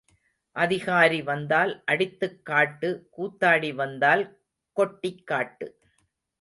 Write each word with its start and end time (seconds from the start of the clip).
அதிகாரி 0.55 1.21
வந்தால் 1.21 1.83
அடித்துக் 1.85 2.45
காட்டு 2.45 3.09
கூத்தாடி 3.17 3.73
வந்தால் 3.75 4.39
கொட்டிக் 4.77 5.27
காட்டு. 5.27 5.67